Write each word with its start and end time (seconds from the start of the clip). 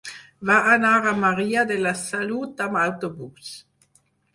Va 0.49 0.55
anar 0.75 0.93
a 0.95 1.13
Maria 1.25 1.67
de 1.75 1.79
la 1.85 1.95
Salut 2.03 2.67
amb 2.69 2.85
autobús. 2.89 3.57